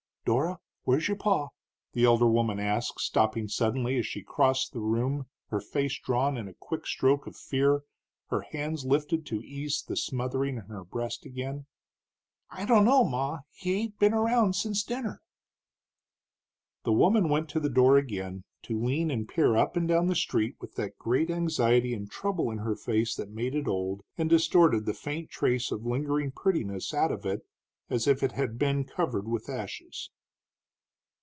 "Dora, 0.23 0.59
where's 0.83 1.07
your 1.07 1.17
pa?" 1.17 1.47
the 1.93 2.05
elder 2.05 2.27
woman 2.27 2.59
asked, 2.59 2.99
stopping 3.01 3.47
suddenly 3.47 3.97
as 3.97 4.05
she 4.05 4.21
crossed 4.21 4.71
the 4.71 4.79
room, 4.79 5.25
her 5.47 5.59
face 5.59 5.97
drawn 5.97 6.37
in 6.37 6.47
a 6.47 6.53
quick 6.53 6.85
stroke 6.85 7.25
of 7.25 7.35
fear, 7.35 7.81
her 8.27 8.41
hands 8.41 8.85
lifted 8.85 9.25
to 9.25 9.41
ease 9.43 9.81
the 9.85 9.97
smothering 9.97 10.57
in 10.57 10.65
her 10.65 10.83
breast 10.83 11.25
again. 11.25 11.65
"I 12.51 12.65
don't 12.65 12.85
know, 12.85 13.03
Ma. 13.03 13.39
He 13.49 13.73
ain't 13.73 13.97
been 13.97 14.13
around 14.13 14.53
since 14.53 14.83
dinner." 14.83 15.23
The 16.83 16.93
woman 16.93 17.27
went 17.27 17.49
to 17.49 17.59
the 17.59 17.67
door 17.67 17.97
again, 17.97 18.43
to 18.61 18.79
lean 18.79 19.09
and 19.09 19.27
peer 19.27 19.57
up 19.57 19.75
and 19.75 19.87
down 19.87 20.05
the 20.05 20.13
street 20.15 20.55
with 20.61 20.75
that 20.75 20.99
great 20.99 21.31
anxiety 21.31 21.95
and 21.95 22.09
trouble 22.11 22.51
in 22.51 22.59
her 22.59 22.75
face 22.75 23.15
that 23.15 23.31
made 23.31 23.55
it 23.55 23.67
old, 23.67 24.03
and 24.19 24.29
distorted 24.29 24.85
the 24.85 24.93
faint 24.93 25.31
trace 25.31 25.71
of 25.71 25.83
lingering 25.87 26.29
prettiness 26.31 26.93
out 26.93 27.11
of 27.11 27.25
it 27.25 27.41
as 27.89 28.07
if 28.07 28.23
it 28.23 28.31
had 28.31 28.57
been 28.57 28.85
covered 28.85 29.27
with 29.27 29.49
ashes. 29.49 30.09